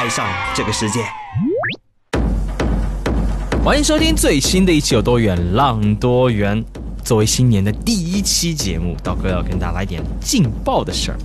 [0.00, 1.04] 爱上这个世界。
[3.62, 6.56] 欢迎收听最新的一期《有多远浪多远》。
[7.04, 11.18] 作为新年的第一期节目，道哥要跟大家来点劲爆的事儿。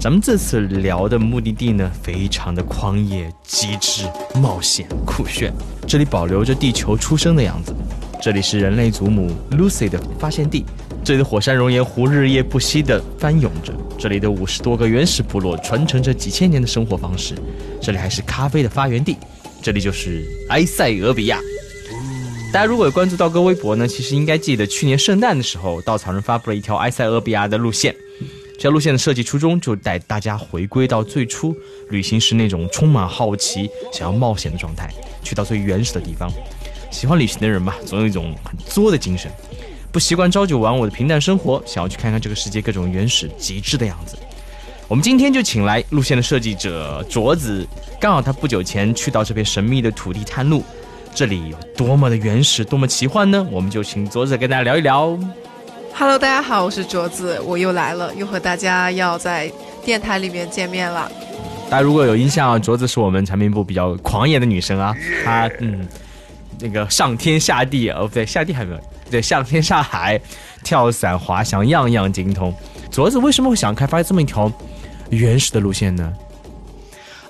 [0.00, 5.52] 咱们这次聊的目的地呢，非常的狂野、极致、冒险、酷炫。
[5.86, 7.74] 这里保留着地球出生的样子，
[8.22, 10.64] 这里是人类祖母 Lucy 的发现地，
[11.02, 17.34] 这里的火山熔岩湖日夜不息地翻涌着，这里的五十多个原始部落传承着几千年的生活方式，
[17.80, 19.16] 这里还是咖啡的发源地，
[19.62, 21.40] 这里就是埃塞俄比亚。
[22.52, 27.94] 大家如果有关注道哥微博呢，其实应该记得去年圣诞的时候，稻草人发布了一条埃塞俄比亚的路线。
[28.54, 31.56] 这条路线的设计初衷就带大家回归到最初
[31.88, 36.30] 旅行时那种充满好奇、想要冒险的状态，去到最原始的地方。
[36.90, 39.30] 喜欢旅行的人嘛，总有一种很作的精神，
[39.92, 44.16] 不习惯朝九晚五的平淡生活，想要去看看这个世界各种原始极致的样子。
[44.86, 47.66] 我们今天就请来路线的设计者卓子，
[48.00, 50.62] 刚好他不久前去到这片神秘的土地探路。
[51.12, 53.44] 这里有多么的原始，多么奇幻呢？
[53.50, 55.18] 我们就请卓子跟大家聊一聊。
[55.92, 59.50] Hello，大家好，我是卓子，我又来了，又和大家要在
[59.84, 61.10] 电台里面见面了。
[61.68, 64.94] 大家如果有印象，卓子是我们产品部比较狂野的女生啊，
[65.24, 65.84] 她嗯，
[66.60, 68.80] 那个上天下地哦，不对，下地还没有，
[69.10, 70.20] 对，上天下海，
[70.62, 72.54] 跳伞滑翔样样精通。
[72.90, 74.50] 卓子为什么会想开发这么一条
[75.10, 76.12] 原始的路线呢？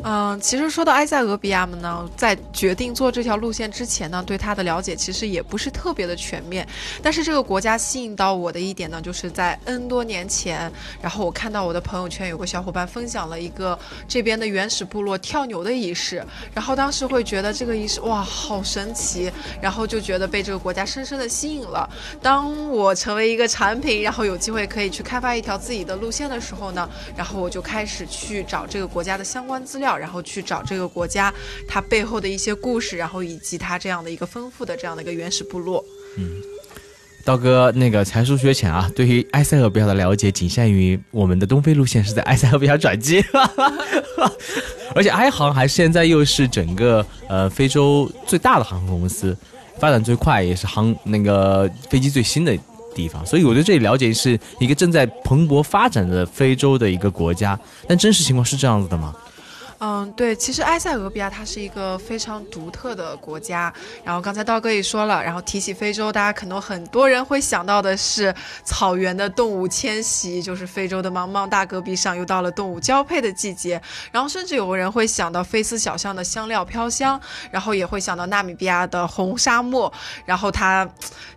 [0.02, 6.66] 嗯，其实说到埃塞俄比亚呢，在决定做这条路线之前呢，对它的了解其实也不是特别的全面。
[7.02, 16.24] 但是这个国家吸引到我的一点呢，就是在 N 多年前，然后我看到我的朋友圈有个小伙伴分享了一个这边的原始部落跳牛的仪式，
[16.54, 19.30] 然后当时会觉得这个仪式哇好神奇，
[19.60, 21.88] 然后就觉得被这个国家深深的吸引了。
[22.22, 29.89] 当我成为一个产品，然后有机会可以去开发一条自己的路线的时候呢，然后我就开始去找这个国家的相关资料。
[29.96, 31.32] 然后去找这个国家
[31.66, 35.84] 它背后的一些故事，然后以及它这样的一个丰富的这样的一个原始部落。
[36.16, 36.42] 嗯，
[37.24, 43.22] 刀哥那个才疏学浅啊，对于埃塞俄比亚的了解仅限于我们的东非路线是在埃塞俄比亚转机，
[44.94, 49.36] 而且埃航还现在又是整个呃非洲最大的航空公司，
[49.78, 52.58] 发展最快也是航那个飞机最新的
[52.94, 59.14] 地方，所以我对这里了解是一个正在蓬勃发展的非洲的一个国家，但真实情况是这样子的吗？
[59.82, 63.72] 嗯，对，其实埃塞俄比亚它是一个非常独特的国家。
[64.04, 73.80] 然后刚才道哥也说了，然后提起非洲，大家可能很多人会想到的是草原的动物迁徙，就是非洲的茫茫大戈壁上又到了动物交配的季节。
[74.12, 77.18] 然后甚至有个人会想到菲斯小巷的香料飘香，
[77.50, 79.90] 然后也会想到纳米比亚的红沙漠，
[80.26, 80.86] 然后它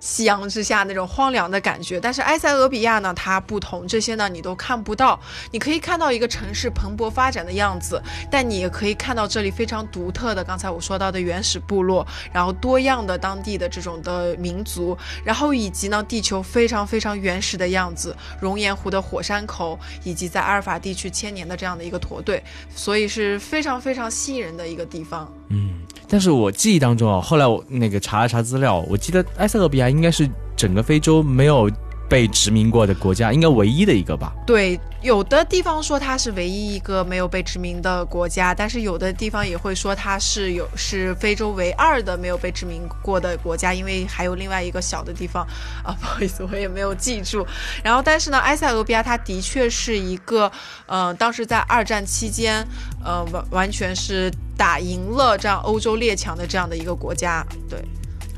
[0.01, 1.97] 夕阳之下那种荒凉的感觉。
[1.97, 5.17] 但是埃塞俄比亚呢，它不同，这些呢你都看不到。
[5.51, 8.03] 你可以看到一个城市蓬勃发展的样子。
[8.33, 22.43] 但你也可以看到这里非常独特的，刚才我说到的原始部落，然后多样的当地的这种的民族，然后以及呢地球非常非常原始的样子，熔岩湖的火山口，以及在阿尔法地区千年的这样的一个驼队，
[22.75, 25.31] 所以是非常非常吸引人的一个地方。
[25.49, 25.69] 嗯，
[26.09, 30.27] 但是我记忆当中啊，后来我那个查了查资料，我记得埃塞俄比亚应该是
[30.57, 31.69] 整个非洲没有。
[32.09, 34.33] 被殖民过的国家，应该唯一的一个吧？
[34.45, 45.43] 对，有的地方说它是唯一一个没有被殖民的国家，但是有的地方也会说它是有是非洲唯二的没有被殖民过的国家，因为还有另外一个小的地方
[45.83, 47.45] 啊，不好意思，我也没有记住。
[47.83, 50.51] 然后，但是呢，埃塞俄比亚它的确是一个，
[50.85, 52.63] 呃，当时在二战期间，
[53.03, 57.43] 呃，完完全是打赢了这样欧洲列强的这样的一个国家。
[57.67, 57.79] 对，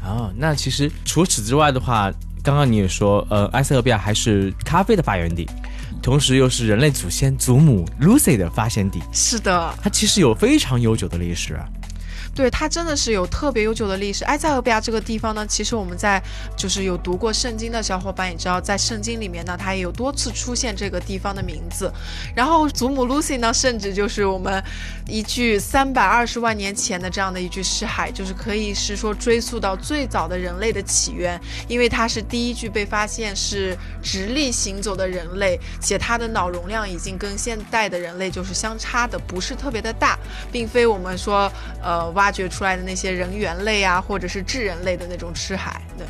[0.04, 2.10] 哦，那其实除此之外的话。
[2.46, 5.50] 刚刚你也说，呃，埃塞俄比亚还是咖啡的发源地，
[6.00, 9.02] 同时又是人类祖先祖母 Lucy 的发现地。
[9.12, 11.60] 是的，它其实有非常悠久的历史。
[12.36, 14.26] 对，它真的是有特别悠久的历史。
[14.26, 16.22] 埃塞俄比亚这个地方呢，其实我们在
[16.58, 21.90] 就是有读过圣经的小伙伴也知道，在圣经里面呢，它也有多次出现这个地方的名字。
[22.36, 24.62] 然后祖母 Lucy 呢，甚至就是我们
[25.08, 31.40] 一句三百二十万年前的这样的一句诗海，就是可以是说追溯到最早的人类的起源，
[31.70, 40.20] 因为它是第一具被发现是直立行走的人类，且它的脑容量已经跟现代的人类就是相差的不是特别的大，
[40.52, 41.50] 并非我们说
[41.82, 45.82] 呃挖掘出来的那些人猿类啊，或者是智人类的那种吃海。
[45.98, 46.06] 对，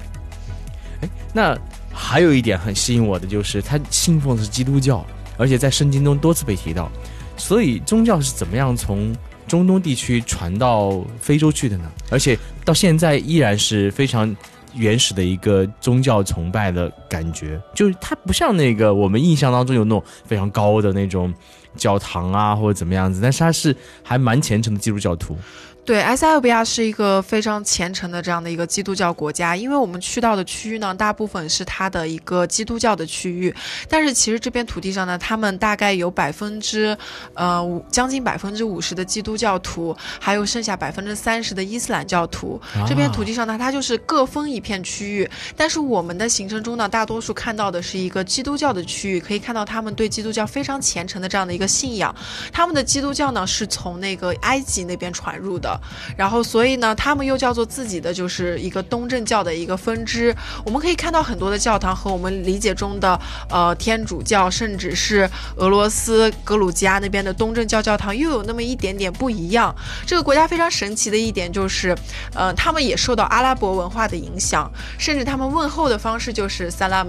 [1.01, 1.57] 哎，那
[1.93, 5.05] 还有一点很吸引我的就是，他信奉的是基督教，
[5.37, 6.91] 而且在圣经中多次被提到。
[7.37, 9.13] 所以宗教是怎么样从
[9.47, 11.91] 中东地区传到非洲去的呢？
[12.09, 14.33] 而且到现在依然是非常
[14.73, 21.33] 原始的一个宗教崇拜的感觉，就是它不像那个我们印象当中有那种非常高的那种
[21.75, 25.37] 教堂啊或者怎么样子，但是他是还蛮虔诚的基督教徒。
[25.85, 33.53] 对，埃塞俄比亚是一个非常虔诚的这样的一个基督教国家，因为我们去到的区域呢，大部分是它的一个基督教的区域，
[33.87, 36.97] 但是其实这片土地上呢，他们大概有百分之，
[37.35, 42.59] 呃，五将近百分之五十的基督教徒，还有剩下百分之三十的伊斯兰教徒。
[42.87, 52.13] 这片土地上呢，它就是各分一片区域，但是我们的行程中呢，大多数看到的是一个基督教的区域，可以看到他们对基督教非常虔诚的这样的一个信仰。
[52.51, 55.79] 他们的基督教呢，是从那个埃及那边传入的。
[56.17, 60.35] 然后，所以呢，他们又叫做自己的就是一个东正教的一个分支。
[60.65, 63.19] 我们可以看到很多的教堂和我们理解中的
[63.49, 69.73] 呃天主教，甚至是俄罗斯格鲁吉亚那边的东正教教堂，又有那么一点点不一样。
[70.05, 71.95] 这个国家非常神奇的一点就是，
[72.33, 77.07] 呃，他们也受到阿拉伯文化的影响，甚至他们问候的方式就是 salam，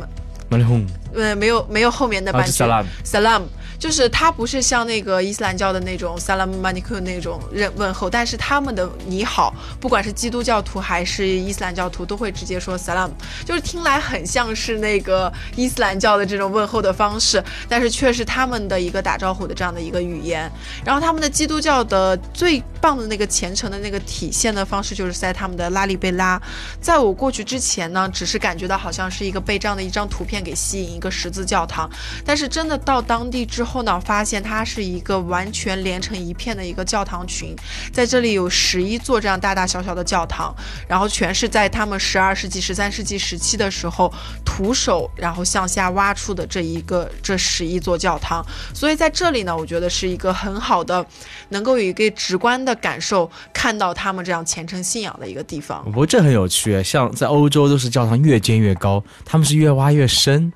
[1.14, 2.64] 嗯，没有没有后面的半句
[3.04, 3.42] salam。
[3.78, 13.10] 就是他不是像那个伊斯兰教的那种 salam m a n i k 那种认问候，但是他们的你好，不管是基督教徒还是伊斯兰教徒，都会直接说 salam，
[13.44, 20.50] 就是听来很像是那个伊斯兰教的这种问候的方式，但是却是他们的一个打招呼的这样的一个语言。
[20.84, 26.40] 然后他们的基督教的最棒的那个虔诚的那个体现的方式，就是在他们的拉里贝拉。
[26.80, 31.88] 在我过去之前呢，只是感觉到好像是一个被这样的一张图片给吸引，一个十字教堂，
[32.24, 37.54] 但是真的到当地之后呢，发现它是一个完全连成一片的一个教堂群，
[37.92, 40.54] 在这里有十一座这样大大小小的教堂，
[40.88, 44.10] 然后全是在他们十二世纪、十三世纪时期的时候
[44.44, 51.04] 徒手然后向下挖出的这一个这十一座教堂，所以在这里呢，我觉得是一个很好的，
[51.48, 55.84] 能够有一个直观的感受，看到他们这样虔诚信仰的一个地方。
[55.84, 60.52] 不过这很有趣，像在欧洲都是教堂越建越高，他们是越挖越深。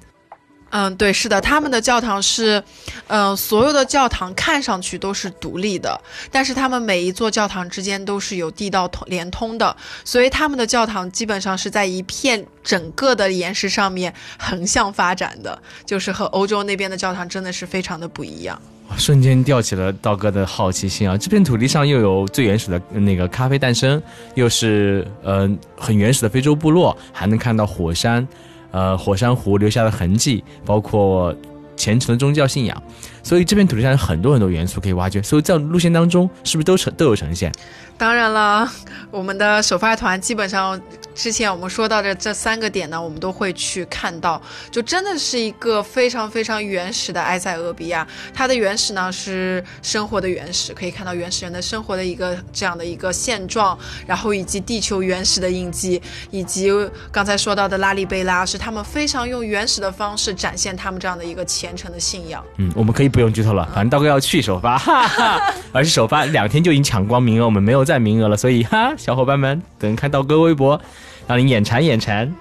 [0.70, 2.62] 嗯，对，是的，他们的教堂是，
[3.08, 6.00] 嗯，所有的教堂看上去都是独立的，
[6.30, 18.60] 但是他们每一座教堂之间都是有地道通连通的，所以他们的教堂基本上是在一片整个的岩石上面横向发展的，就是和欧洲那边的教堂真的是非常的不一样。
[18.96, 21.16] 瞬间吊起了道哥的好奇心啊！
[21.16, 24.02] 这片土地上又有最原始的那个咖啡诞生，
[24.34, 28.26] 又是呃很原始的非洲部落，还能看到火山。
[28.70, 31.34] 呃，火山湖留下的痕迹，包括
[31.76, 32.82] 虔诚的宗教信仰，
[33.22, 35.22] 所以这片土地上有很多很多元素可以挖掘。
[35.22, 37.52] 所以在路线当中，是不是都呈都有呈现？
[37.96, 38.66] 当然了，
[39.10, 40.80] 我们的首发团基本上
[41.14, 44.40] 之前我们说到的这三个点呢，我们都会去看到，
[44.70, 48.06] 就真的是一个非常非常原始的埃塞俄比亚。
[48.32, 56.00] 它的原始呢是生活的原始，可以看到原始人的生活的一个这样的一个现状，然后以及地球原始的印记，
[56.30, 56.70] 以及
[57.12, 62.42] 刚才说到的拉里贝拉，是他们非常用原始的方式展现他们这样的一个虔诚的信仰。
[62.56, 67.80] 嗯，我们可以不用剧透了，反正刀哥要去首发，哈哈，而且首发两天就已经抢光名额，我们没有。
[67.84, 70.80] 在名额了，所以哈，小伙伴们等看到哥微博，
[71.26, 72.32] 让你眼馋眼馋。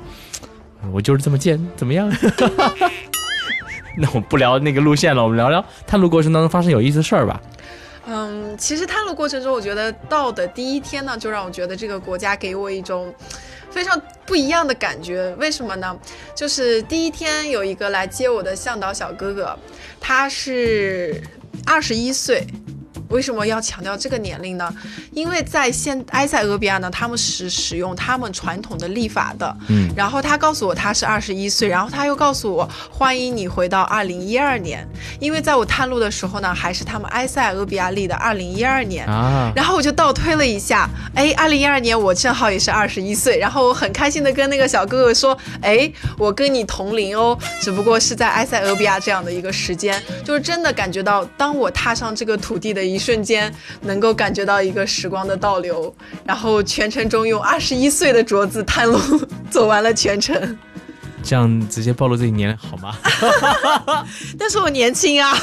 [0.91, 2.11] 我就是这么贱，怎么样？
[3.97, 7.41] 那我不聊那个路线了，我们聊聊探路过程当中发生有意思的事儿吧。
[8.05, 13.13] 嗯，其实探路过程中，我觉得到的第一天呢，就让我觉得这个国家给我一种
[13.71, 15.33] 非常不一样的感觉。
[15.39, 15.97] 为什么呢？
[16.35, 19.57] 就是第一天有一个来接我的向导小哥哥，
[19.99, 21.21] 他是
[21.65, 22.45] 二十一岁。
[23.09, 24.73] 为什么要强调这个年龄呢？
[25.11, 29.55] 因为在现埃塞俄比亚呢，他们是使用他们传统的历法的。
[29.67, 34.87] 嗯，然后他告诉我他是二十一岁，然后他又告诉我欢迎你回到二零一二年，
[35.19, 39.51] 因为在我探路的时候呢，还是他们埃塞俄比亚历的二零一二年啊。
[39.55, 52.98] 然后我就倒推了一下，哎，二零一二年我正好也是二十一岁，然后我很开心的跟那个小哥哥说，哎，我跟你同龄哦，只不过是在埃塞俄比亚这样的一个时间，就是真的感觉到，当我踏上这个土地的一。
[52.99, 53.51] 瞬间
[53.81, 55.93] 能够感觉到一个时光的倒流，
[56.25, 58.99] 然后全程中用二十一岁的镯子探路
[59.49, 60.57] 走完了全程。
[61.23, 62.95] 这样直接暴露自己年龄好吗？
[64.37, 65.37] 但是我年轻啊。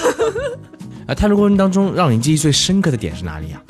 [1.07, 3.63] 啊， 探路过程当中让你记忆最深刻的点是哪里啊？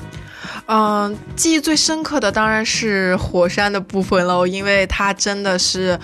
[0.69, 5.99] 嗯，记忆最深刻的当然是火山的部分喽，因为它真的是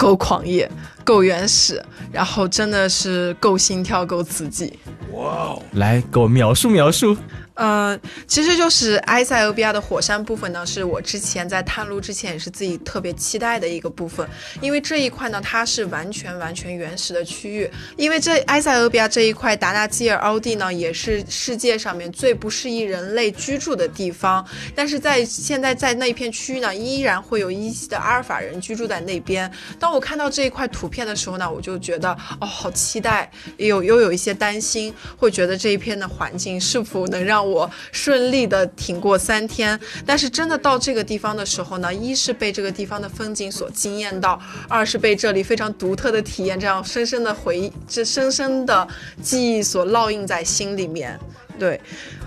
[0.00, 0.66] 够狂野、
[1.04, 4.78] 够原始，然后真的是够心跳、够刺激。
[5.12, 5.62] 哇哦！
[5.72, 7.14] 来给我描述描述。
[7.62, 14.26] 嗯，其实就是埃塞俄比亚的火山部分呢，是我之前在探路之前也是自己特别期待的一个部分，
[14.62, 24.42] 因为这一块呢，它是完全完全原始的区域，因为这埃塞俄比亚这一块达纳基尔凹地呢，也是世界上面最不适宜人类居住的地方，
[24.74, 29.52] 但是在现在在那一片区域呢，依然会有一些的阿尔法人居住在那边。
[29.78, 48.86] 当我看到这一块图片的时候呢，我就觉得哦，好期待，有又有一些担心，会觉得这一片的环境是否能让我我顺利的挺过三天，但是真的到这个地方的时候呢，一是被这个地方的风景所惊艳到，二是被这里非常独特的体验，这样深深的回忆，这深深的
[49.22, 51.18] 记忆所烙印在心里面。
[51.58, 51.78] 对，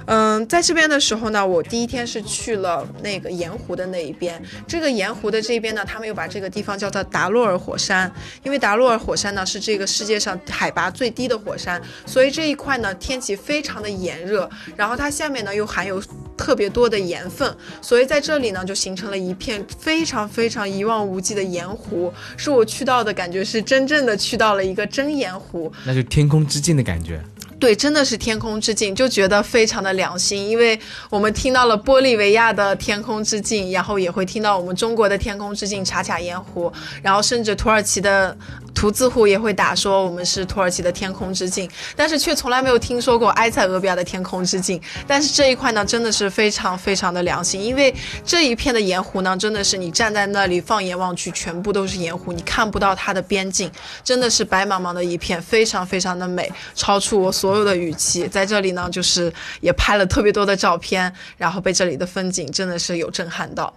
[0.06, 4.42] 嗯，在这边的时候呢，我第一天是去了那个盐湖的那一边。
[4.68, 8.12] 这个盐湖的这边呢，他们又把这个地方叫做达洛尔火山，
[8.44, 16.02] 因为达洛尔火山呢是这个世界上海拔最低的火山，所以这一块呢天气非常的炎热，然后它下面呢又含有
[16.36, 27.24] 特别多的盐分，所以在这里呢就形成了一片非常非常一望无际的盐湖，是我去到的感觉是真正的去到了一个真盐湖，那就天空之镜的感觉。
[27.63, 30.77] 对，真的是天空之镜，就觉得非常的良心，因为
[31.10, 36.70] 我们听到了玻利维亚的天空之镜，然后也会听到我们中国的天空之镜茶卡盐湖，
[37.01, 38.38] 然后甚至土耳其的
[38.75, 44.82] 图字湖也会打说我们是土耳其的天空之镜，但是却从来没有听说过埃塞俄比亚的天空之镜。
[45.08, 53.72] 但是这一块呢，真的是非常非常的良心，因为这一片的盐湖呢，真的是你站在那里放眼望去，全部都是盐湖，你看不到它的边境，
[54.03, 57.53] 真的是白茫茫的一片，非常非常的美，超出我所。
[57.54, 59.32] 所有的语气在这里呢，就是
[59.62, 63.72] 也拍了特别多的照片，然后被这里的风景真的是有震撼到。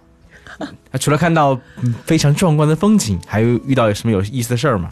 [0.99, 1.55] 除了看到
[2.03, 4.89] 非常壮观的风景，还有遇到有什么有意思的事儿吗？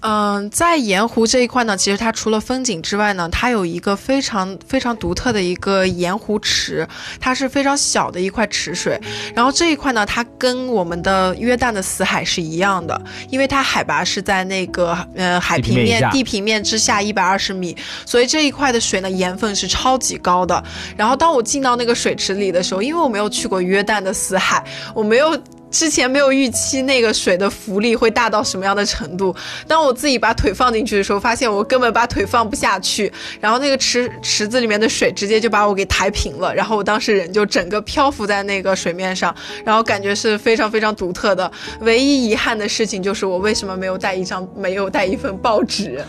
[0.00, 6.86] 嗯，在盐湖这一块呢，其实它除了风景之外呢，它有一个非常非常独特的一个盐湖池，
[7.18, 9.00] 它是非常小的一块池水。
[9.34, 17.76] 然后这一块呢，它跟我们的约旦的死海是一样的，因为它海拔是在那个呃海平面地平面之下一百二十米，
[18.06, 20.62] 所以这一块的水呢盐分是超级高的。
[20.96, 24.64] 然后当我进到那个水池里的时候，因为我没有去过约旦的死海，
[24.94, 25.36] 我没有。
[25.70, 29.34] 之前没有预期那个水的浮力会大到什么样的程度。
[29.66, 33.12] 当我自己把腿放进去的时候，发现我根本把腿放不下去。
[33.40, 36.54] 然后那个池池子里面的水直接就把我给抬平了。
[36.54, 39.34] 然后我当时人就整个漂浮在那个水面上，
[39.64, 41.50] 然后感觉是非常非常独特的。
[41.80, 46.02] 唯一遗憾的事情就是我为什么没有带一张没有带一份 报纸？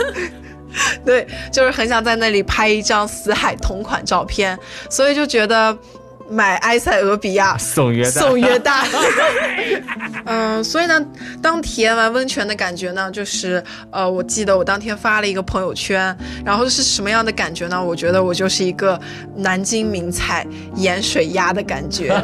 [1.04, 4.56] 对，就是很想在那里拍一张死海同款照片，
[4.88, 5.76] 所以就觉得。
[6.30, 8.86] 买埃塞俄比亚送约送约旦，
[10.24, 11.04] 嗯，所以呢，
[11.42, 17.82] 当体验完温泉的感觉呢，就是呃，我记得我当天发了一个朋友圈，然后是什么样的感觉呢？
[17.82, 18.98] 我觉得我就是一个
[19.34, 20.46] 南京名菜
[20.76, 22.22] 盐水鸭的感觉。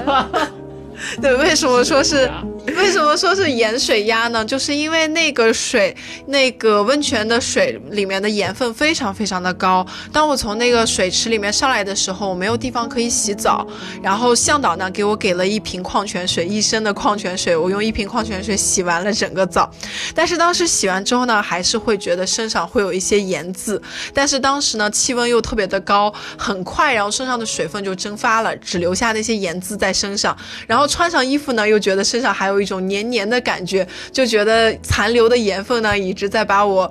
[1.20, 2.30] 对，为什么说是
[2.76, 4.44] 为什么说是盐水鸭呢？
[4.44, 5.96] 就是因为那个水，
[6.26, 9.86] 那个温泉的水里面的盐分非常非常的高。
[10.12, 13.64] 当我从那个水池里面上来的时候，我没有地方可以洗澡，
[14.02, 19.70] 然后向导呢给我给了一瓶矿泉水，一升的矿泉水，我用一瓶矿泉水洗完了整个澡。
[20.14, 23.80] 但是当时洗完之后呢，还是会觉得身上会有一些盐渍。
[24.12, 30.84] 但是当时呢，气温又特别的高，很快，然后身上的水分就蒸发了，只留下那些盐渍在身上，然后。
[30.96, 36.90] 穿上衣服呢，又觉得身上还有一种黏黏的感觉，就觉得残留的盐分呢一直在把我，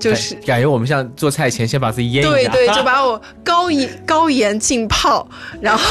[0.00, 5.28] 就是感觉我们像做菜前先把自己腌一下，对对，就把我高盐 高盐浸泡，
[5.60, 5.82] 然后。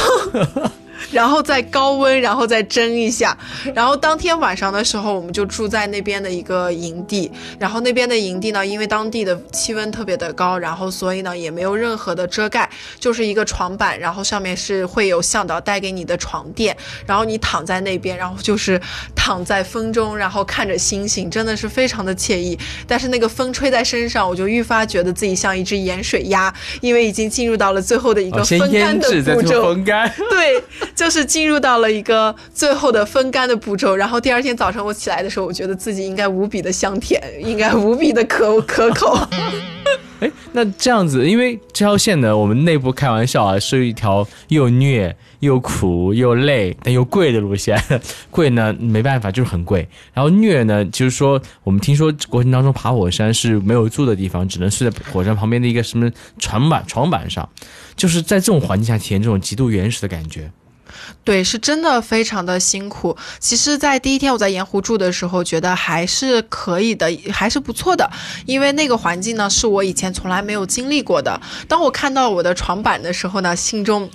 [1.11, 3.37] 然后再高温，然后再蒸一下。
[3.73, 7.31] 然后当天晚上的时候，我们就住在那边的一个营地。
[7.59, 16.75] 然后那边的营地呢，因为当地的气温特别的高，然后所以呢也没有任何的遮盖，就是一个床板，然后上面是会有向导带给你的床垫。
[17.05, 18.79] 然后你躺在那边，然后就是
[19.15, 22.57] 躺在风中，然后看着星星，真的是非常的惬意。
[22.87, 29.63] 但是那个风吹在身上，我就愈发觉得自己像一只盐水鸭，因为已经进入到了最后的一个风干的步骤。
[29.63, 30.63] 风干， 对。
[30.97, 39.15] 就是进入到了一个最后的风干的步骤，然后第二天早上我起来的时候，我觉得自己应该无比的香甜，应该无比的可可口。
[40.19, 47.79] 哎，那这样子，因为这条线呢，我们内部开玩笑啊，是一条又虐又苦又累但又贵的路线。
[48.31, 49.87] 贵呢，没办法，就是很贵。
[50.15, 57.47] 然后虐呢，就是说，我们听说过程当中爬火山是没有住的地方，只能睡在火山旁边的一个什么床板床板上，
[57.95, 60.51] 就是在这种环境下体验这种极度原始的感觉。
[61.23, 63.15] 对，是真的非常的辛苦。
[63.39, 68.09] 其实，在第一天我在盐湖住的时候，觉得还是可以的，还是不错的。
[68.45, 71.39] 因为那个环境呢，是我以前从来没有经历过的。
[71.67, 74.09] 当我看到我的床板的时候呢，心中。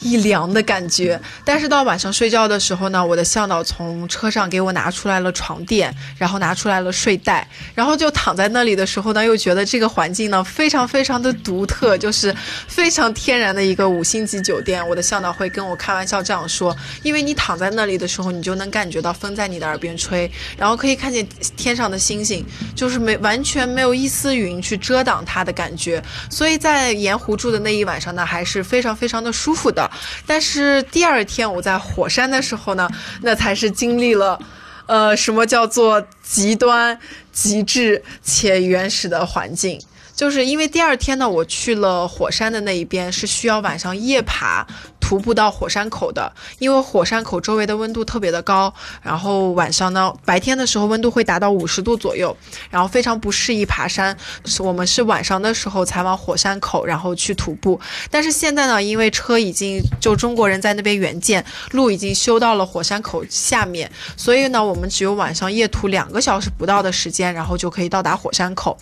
[0.00, 12.34] 一凉的感觉，但是到晚上睡觉的时候呢，我的向导从车上给我拿出来了床垫，然后拿出来了睡袋，然后就躺在那里的时候呢，又觉得这个环境呢非常非常的独特，就是
[12.68, 14.86] 非常天然的一个五星级酒店。
[14.88, 21.26] 我的向导会跟我开玩笑这样说，因为你躺在那里的时候，你就能感觉到风在你的耳边吹，然后可以看见
[21.56, 29.87] 天上的星星，就是没完全没有一丝云去遮挡它的感觉，所以在盐湖住的那一晚上呢，还是非常非常的舒服的。
[30.26, 32.88] 但是第二天我在火山的时候呢，
[33.22, 34.38] 那才是经历了，
[34.86, 36.98] 呃，什么叫做极端、
[37.32, 39.80] 极致且原始的环境。
[40.14, 44.66] 就是因为第二天呢，我去了火山的那一边，是需要晚上夜爬。
[45.08, 52.36] 徒步到火山口的，因为火山口周围的温度特别的高，然后晚上呢，白天的时候温度会达到五十度左右，
[52.68, 54.14] 然后非常不适宜爬山。
[54.58, 57.80] 我们是晚上的时候才往火山口，然后去徒步。
[58.10, 68.76] 但是现在呢，因为车已经就中国人在那边援建，路已经修到了火山口下面，所以呢，我们只有晚上夜途两个小时不到的时间，然后就可以到达火山口。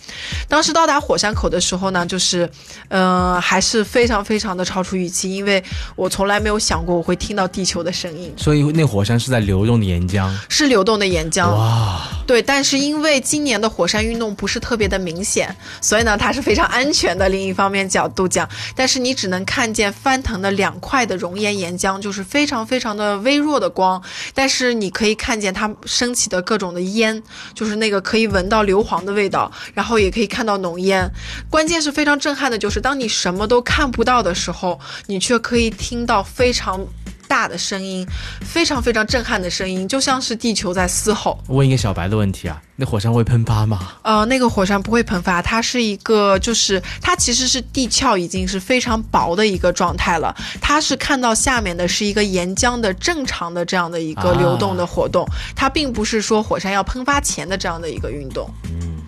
[0.49, 2.51] 当时到达火山口的时候呢，就是，
[2.89, 5.63] 嗯，还是非常非常的超出预期，因为
[5.95, 6.11] 我。
[6.16, 11.53] 从来没有想过我会听到地球的声音，所以那火山是在流动的岩浆，是流动的岩浆。
[11.53, 17.27] 哇，对，但是因为今年的火山运动不是特别的明显，所以呢，它是非常安全的。
[17.29, 24.01] 另一方面角度讲，但是你只能看见翻腾的两块的熔岩岩浆，就是非常非常的微弱的光，
[24.33, 27.21] 但是你可以看见它升起的各种的烟，
[27.53, 31.05] 就是那个可以闻到硫磺的味道，然后也可以看到浓烟。
[31.49, 36.06] 关键是非常震撼的，就是当你什么都看不到的时候，你却可以听。
[36.07, 36.79] 到非常
[37.27, 38.07] 大的声音，
[38.41, 41.37] 非常非常震撼的声音，就像是地球在嘶吼。
[41.49, 43.91] 问一个小白的问题啊，那火山会喷发吗？
[44.01, 50.33] 呃，那个火山不会喷发，它是一个，就是它其实是地壳已经是非常薄的一个状态了。
[50.61, 58.49] 它是看到下面的是一个岩浆的正常的这样的一个流动的活动，它并不是说火山要喷发前的这样的一个运动。
[58.71, 59.06] 嗯嗯。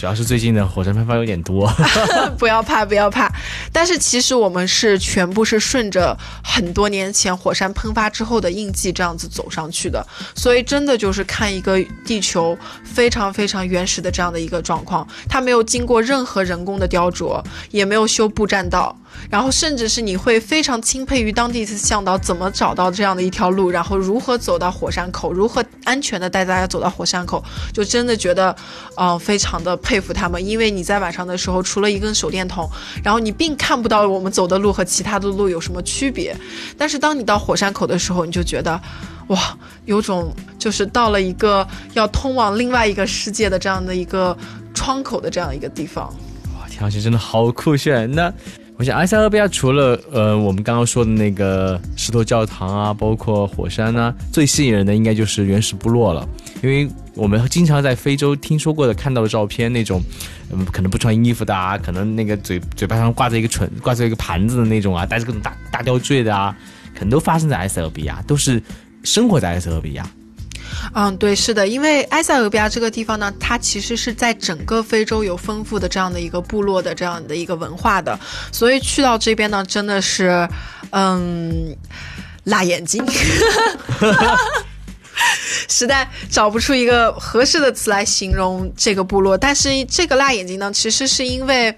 [0.00, 1.70] 主要是最近的火山喷发有点多，
[2.38, 3.30] 不要怕，不要怕。
[3.70, 10.02] 但是其实我们是全部是顺着很多年前火山喷发之后的印记这样子走上去的，
[10.34, 18.96] 所以真的就是看一个地球非常非常原始的这样的一个状况，它没有经过任何人工的雕琢，也没有修步栈道。
[19.30, 27.42] 然后，甚至是你会非常钦佩于当地的向导怎么找到这样的一条路，然后如何走到火山口，如何安全的带大家走到火山口，
[27.72, 28.54] 就真的觉得，
[28.96, 30.44] 嗯，非常的佩服他们。
[30.44, 32.68] 因为你在晚上的时候，除了一根手电筒，
[33.04, 36.36] 然后你并看不到我们走的路和其他的路有什么区别。
[36.76, 38.80] 但是当你到火山口的时候，你就觉得，
[39.28, 44.36] 哇，有种就是到了一个要通往另外一个世界的这样的一个
[44.74, 46.06] 窗口的这样一个地方。
[46.58, 48.10] 哇，听上去真的好酷炫！
[48.10, 48.32] 那。
[48.80, 56.26] 我想埃塞俄比亚除了呃我们刚刚说的那个石头教堂啊，包括火山呢，最吸引人的应该就是原始部落了。
[56.62, 60.02] 因为我们经常在非洲听说过的、看到的照片，那种
[60.50, 66.56] 嗯可能不穿衣服的啊，可能那个嘴嘴巴上挂着一个唇、挂着一个盘子的那种啊，带着各种大大吊坠的啊，
[66.94, 68.62] 可能都发生在埃塞俄比亚，都是
[69.02, 70.10] 生活在埃塞俄比亚。
[70.94, 78.18] 嗯，对，是的，因为埃塞俄比亚这个地方呢，它其实是在整个非洲有丰富的这样的一个部落的这样的一个文化的，
[78.50, 80.48] 所以去到这边呢，真的是，
[80.90, 81.76] 嗯，
[82.44, 83.04] 辣眼睛，
[85.68, 89.36] 实在找不出一个合适的词来形容这个部落。
[89.36, 91.74] 但是这个辣眼睛呢，其实是因为，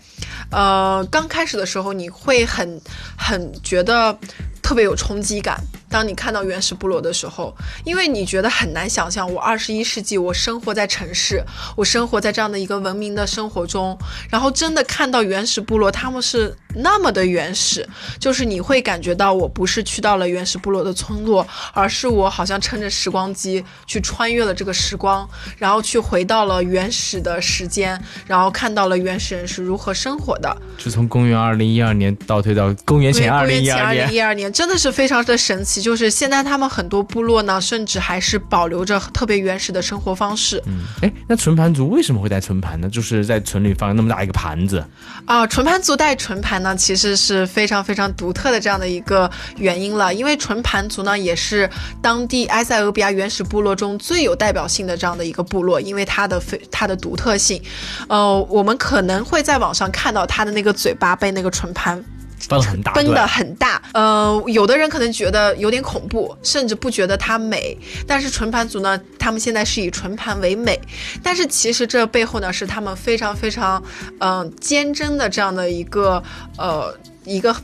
[0.51, 2.81] 呃，刚开始的时候你会很
[3.17, 4.17] 很觉得
[4.63, 5.61] 特别有冲击感。
[5.93, 11.45] 当你看到原始部落的时候，因为你觉得很难想象，我二十一世纪我生活在城市，
[11.77, 13.97] 我生活在这样的一个文明的生活中，
[14.31, 17.87] 然后真的看到原始部落，他们是那么的原始，
[18.19, 25.29] 就是你会感觉到我不是去到了原始部落的村落，而是我好像乘着时光机去穿越了这个时光，
[25.59, 30.57] 然后去回到了原始的时间，然后看到了原始人是如何生活的。
[30.79, 33.71] 就从公元二零一二年倒退到公元前二零一
[34.19, 35.82] 二年，真的是非常的神奇。
[35.83, 40.63] 系，就是现在他们很多部落呢，甚至还是保留着特别原始的生活方式。
[40.67, 42.89] 嗯，哎，那纯盘族为什么会带纯盘呢？
[42.89, 44.85] 就是在村里放那么大一个盘子
[45.25, 45.45] 啊。
[45.47, 50.15] 纯盘族带纯盘呢，其实是非常非常独特的这样的一个原因了。
[50.15, 51.69] 因为纯盘族呢，也是
[52.01, 57.61] 当地埃塞俄比亚原始部落中最有代表性的这样的一个部落，因为它的非它的独特性。
[58.09, 62.03] 呃，我们可能会在网上看到它的那个嘴巴被那个纯盘。
[62.49, 63.83] 分很大，分的很大。
[63.95, 67.77] 呃，有的人可能觉得有点恐怖，甚至不觉得它美。
[68.07, 70.81] 但是纯盘族呢，他们现在是以纯盘为美。
[71.23, 73.83] 但是其实这背后呢，是他们非常非常
[74.19, 76.23] 嗯坚贞的这样的一个
[76.59, 77.55] 呃一个。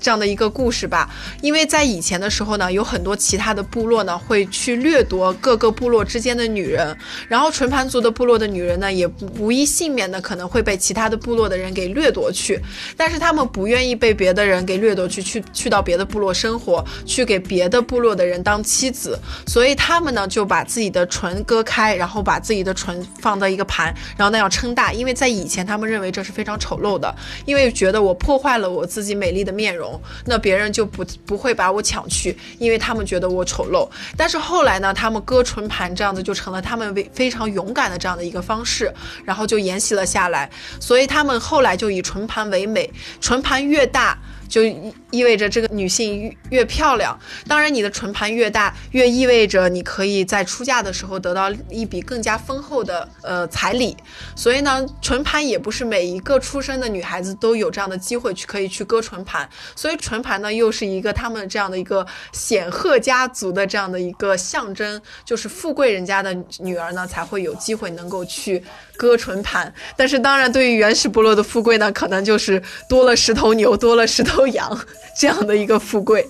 [0.00, 1.08] 这样的一个故事吧，
[1.42, 6.96] 因为在以前的时候呢，有很多其他的部落呢会去掠夺各个部落之间的女人，
[7.28, 9.06] 然后纯盘族的部落的女人呢也
[9.38, 12.60] 无一幸免的可能会被其他的部落的人给掠夺去，
[12.96, 29.87] 但是他们不愿意被别的人给掠夺去，去去到别的部落生活，去给别的部落的人当妻子，所以他们呢就把自己的唇割开，然后把自己的唇放在一个盘，然后那样撑大，因为在以前他们认为这是非常丑陋的，因为觉得我破坏了我自己美丽的面容。
[30.24, 33.88] 那别人就不不会把我抢去，因为他们觉得我丑陋。
[34.16, 38.92] 但是后来呢，他们割唇盘这样子就成了他们为非常勇敢的这样的一个方式，
[39.24, 40.50] 然后就沿袭了下来。
[40.80, 44.18] 所以他们后来就以唇盘为美，唇盘越大。
[44.48, 44.62] 就
[45.10, 53.96] 意味着这个女性越漂亮，当然你的唇盘越大，越意味着你可以在出嫁的时候得到一笔更加丰厚的呃彩礼。
[54.34, 59.48] 所以呢，唇盘也不是每一个出生的女孩子都有这样的机会去可以去割唇盘。
[59.76, 68.62] 所以唇盘呢，又是一个他们这样的一个显赫家族的这样的一个象征，就是富贵人家的女儿呢才会有机会能够去
[68.98, 69.72] 割唇盘。
[69.96, 74.46] 但是当然，对于原始部落的富贵呢，可能就是多了十头牛，多了十头。
[74.48, 74.78] 羊
[75.14, 76.26] 这样的一个富贵，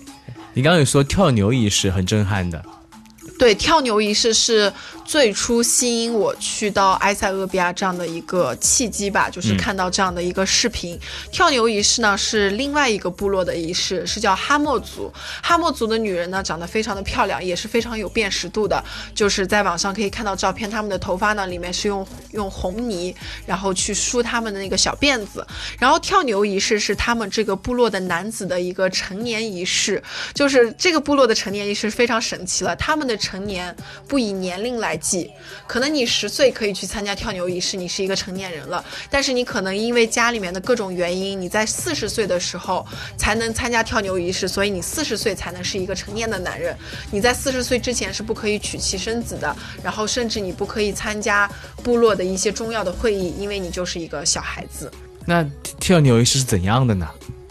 [0.52, 2.60] 你刚刚有说跳牛仪式很震撼的，
[3.38, 4.72] 对，跳牛仪式是。
[5.08, 11.00] 最初吸引我去到埃塞俄比亚这样的一个契机吧，就是看到这样的一个视频。
[11.32, 15.10] 跳牛仪式呢是另外一个部落的仪式，是叫哈莫族。
[15.42, 18.84] 哈莫族的女人呢长得非常的漂亮，也是非常有辨识度的。
[19.14, 25.42] 就是在网上可以看到照片，她们的头发呢里面是用用红泥，然后去梳她们的那个小辫子。
[25.78, 30.02] 然后跳牛仪式是他们这个部落的男子的一个成年仪式，
[30.34, 32.76] 就是这个部落的成年仪式非常神奇了。
[32.76, 33.74] 他们的成年
[34.06, 34.96] 不以年龄来。
[34.98, 35.30] 计，
[35.66, 38.84] 可能你十岁可以去参加跳牛仪式，你是一个成年人了。
[39.10, 42.84] 但是你可能因为家里面的各种原因，你在四十岁的时候
[43.16, 46.76] 才能参加跳牛仪式，所以你四十岁才能是一个成年的男人。
[47.12, 51.48] 你在四十岁之前是不可以娶妻生子的，然后甚至你不可以参加
[51.82, 54.90] 部落的一些重要的会议，因为你就是一个小孩子。
[55.26, 55.46] 那
[55.78, 57.08] 跳牛仪式是怎样的呢？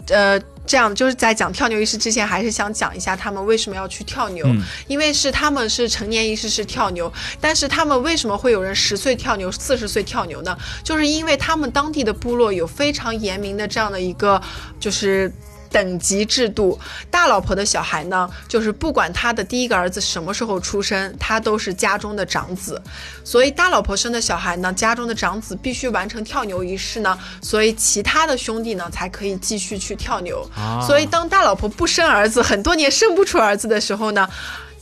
[0.08, 0.40] 呃。
[0.68, 4.46] 这样就是在讲跳牛仪式之前，还是想讲一下他们为什么要去跳牛，
[4.86, 10.56] 因为是他们是成年仪式是跳牛，但是他们为什么会有人十岁跳牛、四十岁跳牛呢？
[10.84, 14.40] 就是因为他们当地的部落有非常严明的这样的一个
[14.78, 15.32] 就是。
[15.70, 16.78] 等级制度，
[17.10, 22.80] 大老婆的小孩呢，就是不管他的第一个儿子什么时候出生，他都是家中的长子。
[23.24, 30.48] 所以大老婆生的小孩呢，家中的长子必须完成跳牛仪式呢，所以其他的兄弟呢才可以继续去跳牛。
[30.86, 34.28] 所以当大老婆不生儿子，很多年生不出儿子的时候呢。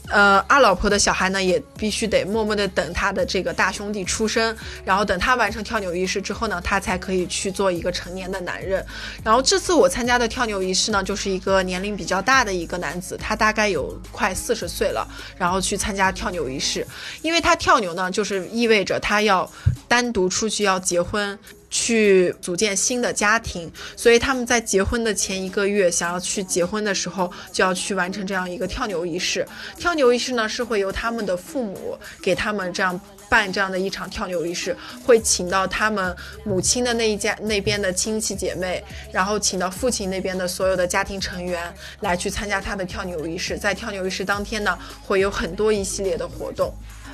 [0.09, 8.85] 呃，二老婆的小孩呢，也必须得默默的等他的这个大兄弟出生，然后等他完成跳牛仪式之后呢，他才可以去做一个成年的男人。
[9.23, 15.05] 然后这次我参加的跳牛仪式呢，就是一个年龄比较大的一个男子，他大概有快四十岁了，
[15.37, 16.87] 然后去参加跳牛仪式，
[17.21, 19.49] 因为他跳牛呢，就是意味着他要
[19.87, 21.37] 单独出去要结婚。
[21.69, 29.45] 去组建新的家庭，所以他们在结婚的前一个月，想要去结婚的时候，就要去完成这样一个跳牛仪式。
[29.77, 32.99] 跳牛仪式呢，是会由他们的父母给他们这样
[33.29, 43.57] 办这样的一场跳牛仪式，会请到他们母亲的那一家那边的亲戚姐妹，然后请到父亲那边的所有的家庭成员来去参加他的跳牛仪式。
[43.57, 46.73] 在跳牛仪式当天呢，会有很多一系列的活动。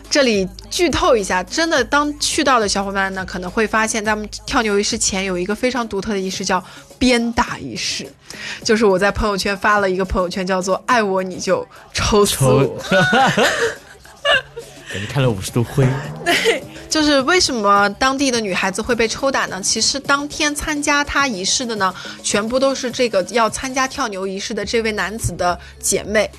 [0.10, 6.64] 这里剧透一下，真的，当去到的小伙伴呢，可能会发现，咱们跳牛仪式前有一个非常独特的仪式，叫
[7.00, 8.08] 鞭打仪式。
[8.64, 12.78] 就是我在朋友圈发了一个朋友圈，叫做“爱我你就抽死我”。
[14.94, 15.88] 感觉开了五十度灰。
[16.24, 19.60] 对，就是为什么当地的女孩子会被抽打呢？
[19.60, 26.30] 其实当天参加她仪式的呢，全部都是这个要参加跳牛仪式的这位男子的姐妹。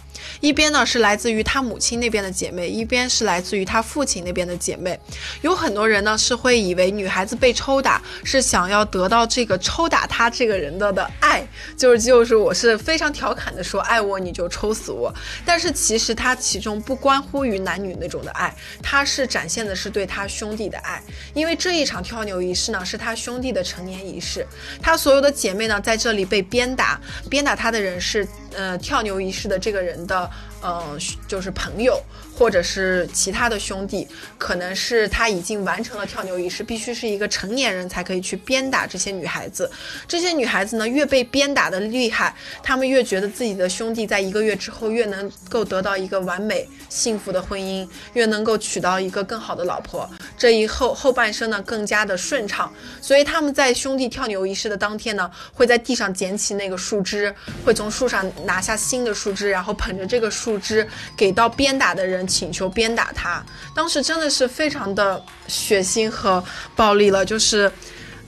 [0.40, 4.98] 一边呢是来自于他母亲那边的姐妹，一边是来自于他父亲那边的姐妹。
[5.42, 15.12] 有很多人呢是会以为女孩子被抽打是想要得到这个抽打她这个人的的爱，就是就是我是非常调侃的说爱我你就抽死我。
[15.44, 21.02] 但是其实他其中不关乎于男女那种的爱，他是展现的是对他兄弟的爱，
[21.34, 24.46] 因为这一场跳牛仪式呢是他兄弟的成年仪式，
[24.82, 28.26] 他所有的姐妹呢在这里被鞭打，鞭打他的人是。
[28.56, 30.13] 呃，跳牛仪式的这个人的，
[30.62, 30.96] 呃，
[31.28, 32.02] 就是朋友。
[32.36, 39.70] 或者是其他的兄弟，可能是他已经完成了跳牛仪式，必须是一个成年人才可以去鞭打这些女孩子。
[40.08, 52.72] 这些女孩子呢，越被鞭打的厉害，她们越觉得自己的兄弟在一个月之后越能够得到一个完美幸福的婚姻，越能够娶到一个更好的老婆，这一后后半生呢更加的顺畅。
[53.00, 57.32] 所以他们在兄弟跳牛仪式的当天呢，会在地上捡起那个树枝，
[57.64, 60.84] 会从树上拿下新的树枝，然后捧着这个树枝
[61.16, 62.23] 给到鞭打的人。
[62.26, 66.42] 请求鞭打他，当时真的是非常的血腥和
[66.76, 67.70] 暴力了，就是，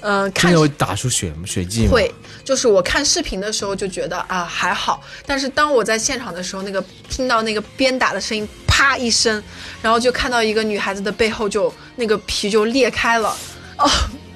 [0.00, 2.12] 嗯，看有打出血血迹会，
[2.44, 9.42] 就是我看视频的时候就觉得啊还好，但是当我在现场的时候，那个听到那个鞭打的声音，啪一声，
[9.82, 13.36] 然后就看到一个女孩子的背后就那个皮就裂开了，
[13.78, 13.90] 哦，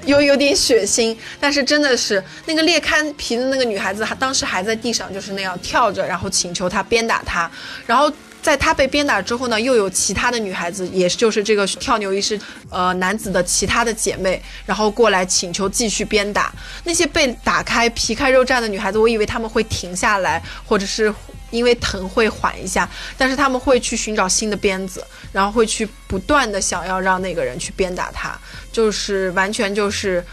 [0.06, 7.50] 有有点血腥，但是真的是那个裂开皮的那个女孩子，她当时还在地上就是那样跳着，然后请求他鞭打她，
[7.86, 8.10] 然后。
[8.42, 16.52] 在他被鞭打之后呢，又有其他的女孩子，也就是这个跳牛仪式，呃，男子的其他的姐妹，然后过来请求继续鞭打
[16.84, 18.98] 那些被打开皮开肉绽的女孩子。
[18.98, 21.12] 我以为他们会停下来，或者是
[21.50, 28.38] 因为疼会缓一下，但是他们会去寻找新的鞭子，然后会去不断的想要让那个人去鞭打他，
[28.72, 30.24] 就是完全就是，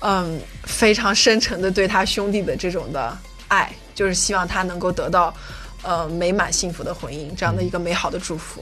[0.00, 3.16] 嗯，非常深沉的对他兄弟的这种的
[3.48, 5.34] 爱，就是希望他能够得到。
[5.86, 8.60] 呃，美满幸福的婚姻，这样的一个美好的祝福。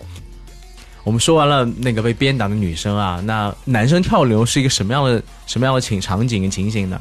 [1.04, 7.00] 我们说完了那个被鞭打的女生啊，那男生跳牛是一个什么样的什么样的情场景跟情形呢？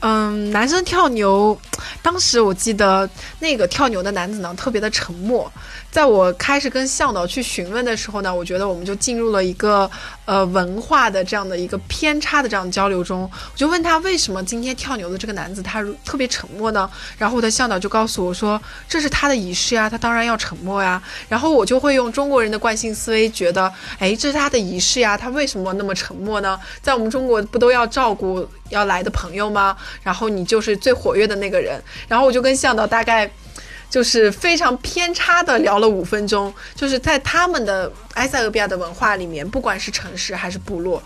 [0.00, 1.56] 嗯，男生跳牛，
[2.02, 3.08] 当时我记得
[3.38, 5.50] 那个跳牛的男子呢，特别的沉默。
[5.92, 9.88] 在我开始跟向导去询问的时候呢，我觉得我们就进入了一个
[10.24, 13.30] 呃文化的这样的一个偏差的这样交流中。
[13.30, 16.90] 我就问他为什么今天跳牛的这个男子他特别沉默呢？
[17.18, 21.00] 然后我的向导就告诉我说，这是他的仪式呀，他当然要沉默呀。
[21.28, 26.58] 然后我就会用中国人的惯性思维觉得，哎，这是他的仪式呀，他为什么那么沉默呢？
[26.80, 29.76] 在我们中国不都要照顾要来的朋友吗？
[30.02, 31.78] 然后你就是最活跃的那个人。
[32.08, 33.30] 然后我就跟向导大概。
[33.92, 41.02] 就是非常偏差的聊了五分钟，就是在他们的埃塞俄比亚的文化里面，不管是城市还是部落，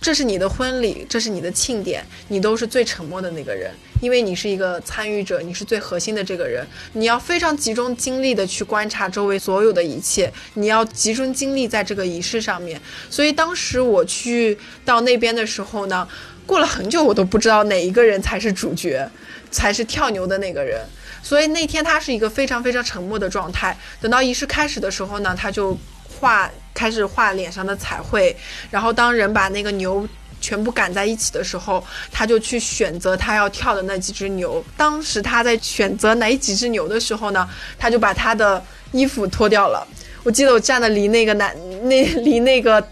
[0.00, 12.80] 这是你的婚礼，这是你的庆典，你都是最沉默的那个人，因为你是一个参与者，你是最核心的这个人，你要非常集中精力的去观察周围所有的一切，你要集中精力在这个仪式上面。
[13.10, 16.06] 所以当时我去到那边的时候呢，
[16.46, 19.10] 过了很久，我都不知道哪一个人才是主角，
[19.50, 20.80] 才是跳牛的那个人。
[21.22, 23.76] 所以那天他是一个非常非常沉默的状态。
[24.00, 25.76] 等到仪式开始的时候呢，他就
[26.18, 28.34] 画开始画脸上的彩绘。
[28.70, 30.06] 然后当人把那个牛
[30.40, 34.64] 全部赶在一起的时候，他就去选择他要跳的那几只牛。
[34.76, 39.86] 当时他在选择哪几只牛的时候呢，他就把他的衣服脱掉了。
[40.24, 42.86] 我记得我站的离那个男那离那个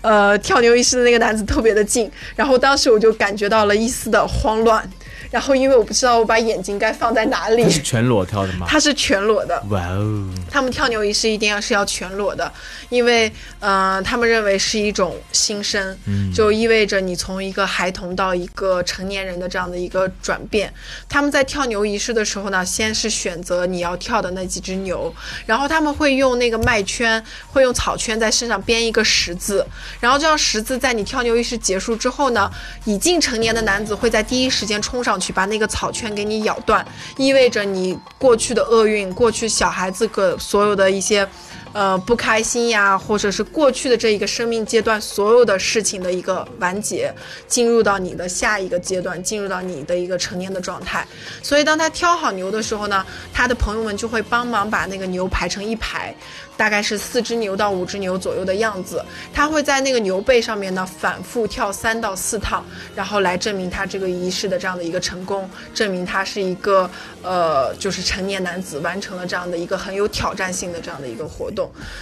[0.00, 4.88] 呃跳牛仪式的那个男子特别的近，然后当时我就感觉到了一丝的慌乱。
[5.30, 7.62] 然后，因为我不知道我把眼睛该放在哪里。
[7.62, 8.66] 他是全裸跳的吗？
[8.70, 9.62] 他是全裸的。
[9.68, 10.26] 哇哦！
[10.50, 12.50] 他们跳牛仪式一定要是要全裸的，
[12.88, 15.96] 因为，呃，他们认为是一种新生，
[16.34, 20.72] 就意味着你从一个孩童到一个成年人的这样的一个转变。
[21.08, 25.14] 他们在跳牛仪式的时候呢，先是选择你要跳的那几只牛，
[25.44, 29.66] 然后他们会用那个麦圈，会用草圈在身上编一个十字，
[30.00, 32.50] 然后这样十字在你跳牛仪式结束之后呢，
[32.86, 35.17] 已经成年的男子会在第一时间冲上。
[35.18, 41.28] 去把那个草圈给你咬断，意味着你过去的厄运，过去小孩子个所有的一些，
[41.72, 47.12] 呃不开心呀，或者是过去的这一个生命阶段所有的事情的一个完结，
[47.46, 51.06] 进入到你的下一个阶段，进入到你的一个成年的状态。
[51.42, 56.14] 所以当他挑好牛的时候呢，他的朋友们就会帮忙把那个牛排成一排。
[56.58, 59.00] 大概是四只牛到五只牛左右的样子，
[59.32, 66.90] 他会在那个牛背上面呢反复跳三到四趟，然后来证明他这个仪式的这样的一个成功，证明他是一个
[67.22, 71.57] 呃就是成年男子完成了这样的一个很有挑战性的这样的一个活动。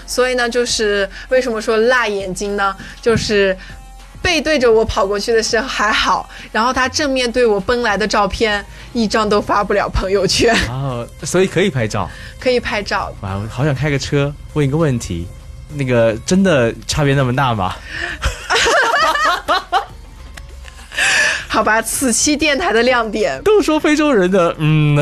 [0.06, 2.74] 所以呢，就是为什么说辣眼睛呢？
[3.00, 3.56] 就是。
[4.22, 10.52] 背对着我跑过去的时候还好，然后他正面对我奔来的照片一张都发不了朋友圈。
[10.68, 12.10] 哦，所以可以拍照。
[12.40, 13.14] 可以拍照。
[13.20, 14.34] 哇，我好想开个车。
[14.54, 15.28] 问一个问题，
[15.74, 17.72] 那个真的差别那么大吗？
[21.46, 24.96] 好吧，此期电台的亮点都说非洲人的，嗯，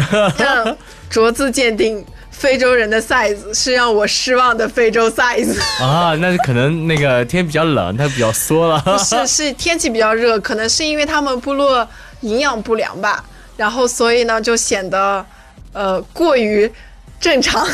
[1.10, 2.04] 镯子鉴定
[2.44, 8.78] 非洲人的 size 是让我失望的非洲 size 啊，那可能那个天比较冷，它比较缩了。
[8.80, 11.88] 不是，是天气比较热，可能是因为他们部落
[12.20, 13.24] 营养不良吧，
[13.56, 15.24] 然后所以呢就显得
[15.72, 16.70] 呃过于
[17.18, 17.66] 正常。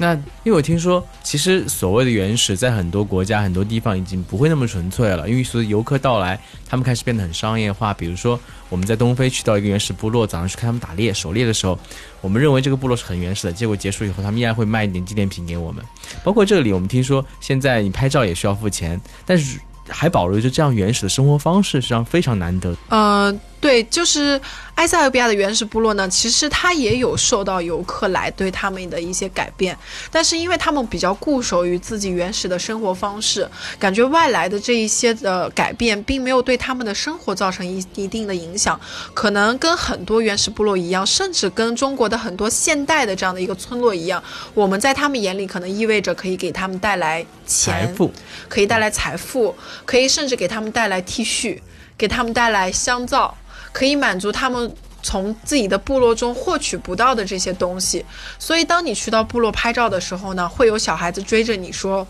[0.00, 7.92] 那因为我听说，其实所谓的原始，在很多国家、很多地方已经不会那么纯粹了，因为随着游客到来，他们开始变得很商业化。
[7.92, 11.78] 比如说，我们在东非去到一个原始部落，早上去看他们打猎、狩猎的时候，
[12.22, 15.84] 我们认为这个部落是很原始的，结果结束以后，他们依然会卖一点纪念品给我们。
[16.24, 22.74] 包括这里，我们听说现在你拍照也需要付钱，但是还保留着这样原始的生活方式，实际上非常难得。
[22.88, 24.40] 呃，对，就是。
[24.76, 29.76] 埃塞俄比亚的原始部落呢，其实它也有受到游客来对他们的一些改变，
[30.10, 33.46] 但是因为他们比较固守于自己原始的生活方式，
[33.78, 38.80] 感觉外来的这一些的改变并没有对他们的生活造成一一定的影响，
[39.12, 44.22] 可能跟很多原始部落一样，甚至跟中国的很多现代的这样的一个村落一样，
[44.54, 47.94] 我们在他们眼里可能意味着可以给他们带来钱，
[48.48, 51.58] 可以带来财富，可以甚至给他们带来 T 恤，
[51.98, 53.36] 给他们带来香皂。
[53.72, 58.04] 可以满足他们从自己的部落中获取不到的这些东西，
[58.38, 62.06] 所以当你去到部落拍照的时候呢，会有小孩子追着你说：“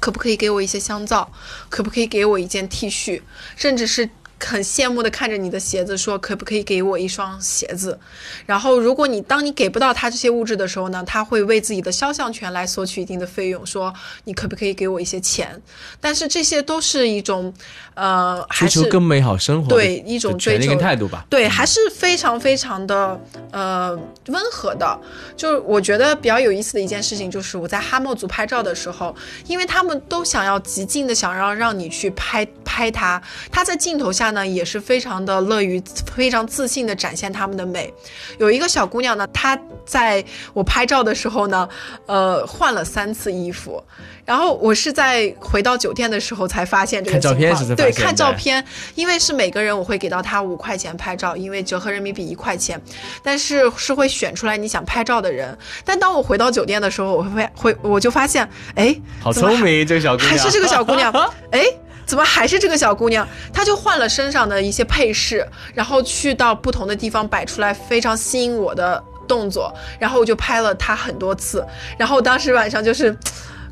[0.00, 1.30] 可不可以给我一些香皂？
[1.68, 3.22] 可不可以给我一件 T 恤？
[3.56, 4.08] 甚至是。”
[4.44, 7.98] 很羡慕的看着你的鞋子，说可不可以给我一双鞋子？
[8.44, 13.92] 然后，如果你当你给不到他这些物质的时候呢，他会为自己的肖像权来索取一定的费用，说
[14.24, 15.60] 你可不可以给我一些钱？
[16.00, 17.54] 但是这些都是一种，
[17.94, 21.24] 呃，追求更美好生活对一种追求态度吧？
[21.30, 23.18] 对，还是非常非常的
[23.50, 25.00] 呃温和的。
[25.36, 29.14] 就我觉得比较有意思的一件事情，就是我在哈莫族拍照的时候，
[29.46, 34.33] 因为他们都想要极尽的想让让你去拍拍他，他在镜头下。
[34.34, 35.82] 呢也是非常的乐于
[36.14, 37.92] 非常自信的展现他们的美。
[38.38, 41.68] 有一个小姑娘呢，她在我拍照的时候呢，
[42.06, 43.82] 呃，换了三次衣服。
[44.26, 47.76] 然后我是在回到酒店的时候才发现这个情况。
[47.76, 52.80] 对，看照片，因为是每个人我会给到他五块钱拍照，因为折合人民币一块钱。
[53.22, 55.56] 但是是会选出来你想拍照的人。
[55.84, 61.12] 但当我回到酒店的时候，我会会我就发现，哎，好聪明，这个小姑娘还是这个小姑娘，
[61.52, 61.62] 哎。
[62.06, 63.26] 怎么还是这个小姑娘？
[63.52, 71.66] 她就换了身上的一些配饰，然后去到不同的地方摆出来非常吸引我的动作，然后我就拍了她很多次。
[71.98, 73.16] 然后当时晚上就是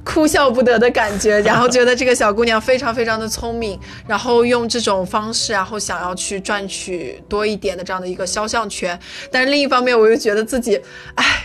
[0.05, 8.99] 哭笑不得的感觉，然后觉得这个小姑娘非常非常的聪明，然后用这种方式，然后想要去赚取多一点的这样的一个肖像权。
[9.31, 10.81] 但是另一方面，我又觉得自己，
[11.15, 11.45] 哎，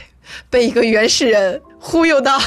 [0.50, 2.40] 被一个原始人忽悠到。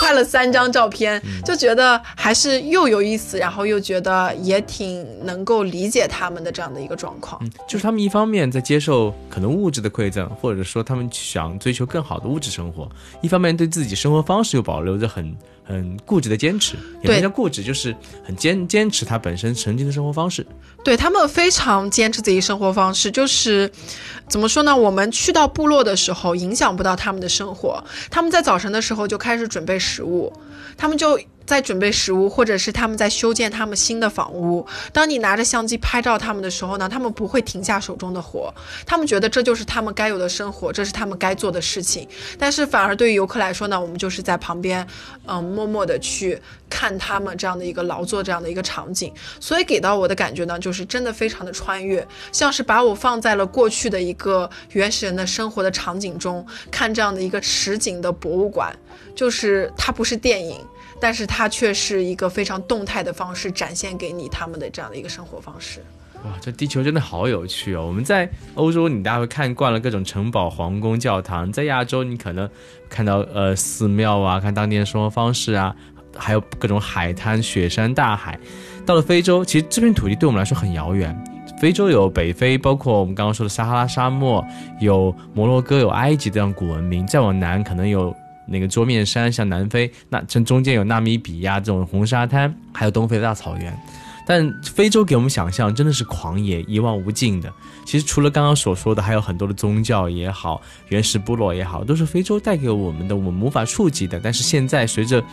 [0.00, 7.40] 拍了三张照片，就觉得还是又有意思，然后又觉得也挺能够理解他们的这样的一个状况。
[7.68, 12.88] 就是他们一方面在接受可能物质的馈赠，或者说他们想追求更好的物质生活，
[13.20, 15.36] 一方面对自己生活方式又保留着很
[15.70, 16.76] 很固执的坚持。
[17.02, 20.44] 也不叫固执，就是很坚坚持他本身曾经的生活方式。
[20.84, 23.70] 对他们非常坚持自己生活方式，就是
[24.28, 24.76] 怎么说呢？
[24.76, 27.82] 我们去到部落的时候，影响不到他们的生活。
[28.10, 30.32] 他们在早晨的时候就开始准备食物，
[30.76, 31.18] 他们就。
[31.50, 34.64] 在准备食物，或者是他们在修建他们新的房屋。
[34.92, 38.54] 当你拿着相机拍照他们的时候呢，他们不会停下手中的活，
[38.86, 42.06] 他们觉得这就是他们该有的生活，这是他们该做的事情。
[42.38, 44.86] 但是反而对于游客来说呢，我们就是在旁边，
[45.26, 49.12] 嗯，默默的去看他们这样的一个劳作这样的一个场景。
[49.40, 58.72] 所以给到我的感觉呢，就是真的非常的穿越，像是把我放在了过去的一个原始人的生活的场景中，看这样的一个实景的博物馆，
[59.16, 60.64] 就是它不是电影。
[61.00, 65.82] 但是它却是一个非常动态的方式，展现给你他们的这样的一个生活方式。
[66.22, 67.86] 哇，这地球真的好有趣哦！
[67.86, 72.46] 我们在欧洲，你大家会看惯了各种城堡、皇宫、教堂；在亚洲，你可能
[72.90, 75.74] 看到呃寺庙啊，看当地的生活方式啊，
[76.14, 78.38] 还有各种海滩、雪山、大海。
[78.84, 81.16] 到了非洲，其实这片土地对我们来说很遥远。
[81.58, 84.46] 非洲有北非，包括我们刚刚说的撒哈拉沙漠，
[84.78, 88.14] 有摩洛哥，有埃及这样古文明；再往南，可能有。
[88.50, 93.74] 那个桌面山像南非，那正中间有纳米比亚这种红沙滩，还有东非的大草原。
[94.26, 97.52] 但非洲给我们想象真的是狂野、一望无尽的。
[97.84, 104.20] 其实除了刚刚所说的，还有很多的宗教也好、原始部落也好，都是非洲带给我们的，我们无法触及的。
[104.22, 105.24] 但是现在随着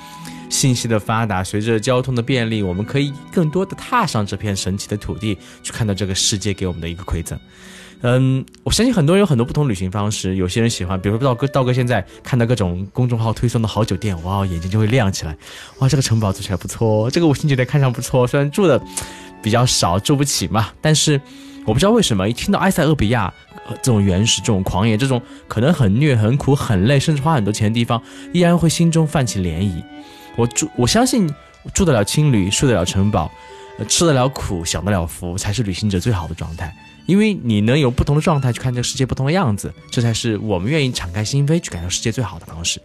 [0.50, 7.38] 信息的发达，随着交通的便利，我们可以更多的踏上这片神奇的土地，去看到这个世界给我们的一个馈赠。
[8.02, 10.36] 嗯，我相信很多人有很多不同旅行方式。
[10.36, 15.36] 有些人喜欢，比如说道哥，道哥现在看到各种公众号推送的好酒店，哇，眼睛就会亮起来。
[15.80, 18.28] 哇，这个城堡做起来不错，这个五星酒店看上不错。
[18.28, 18.80] 虽然住的
[19.42, 21.20] 比较少，住不起嘛，但是
[21.66, 23.34] 我不知道为什么，一听到埃塞俄比亚
[23.82, 28.00] 这种原始、这种狂野、这种可能很虐、很苦、很累，甚至花很多钱的地方，
[28.32, 29.84] 依然会心中泛起涟漪。
[30.36, 31.28] 我住，我相信
[31.74, 33.32] 住得了青旅，睡得了城堡，
[33.88, 36.72] 吃得了苦，享得了福，才是旅行者最好的状态。
[37.08, 42.80] 因为你能有不同的状态去看这个世界不同的样子，这才是我们愿意敞开心扉去感受世界最好的方式。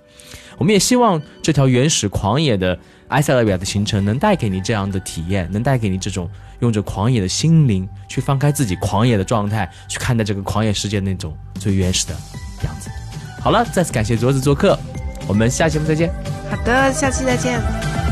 [0.56, 12.14] 我们也希望这条原始狂野的埃塞俄比亚的行程能带给你这样的体验，能带给你这种用着狂野的心灵去放开自己狂野的状态，去看待这个狂野世界那种最原始的
[12.64, 12.90] 样子。
[13.40, 14.78] 好了，再次感谢卓子做客，
[15.26, 16.12] 我们下期节目再见。
[16.48, 18.11] 好的，下期再见。